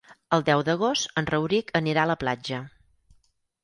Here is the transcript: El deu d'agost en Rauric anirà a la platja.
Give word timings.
El 0.37 0.45
deu 0.47 0.63
d'agost 0.69 1.21
en 1.23 1.29
Rauric 1.33 1.71
anirà 1.83 2.09
a 2.09 2.13
la 2.15 2.19
platja. 2.27 2.67